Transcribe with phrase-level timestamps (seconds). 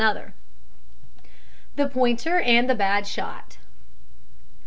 [1.75, 3.57] THE POINTER AND THE BAD SHOT.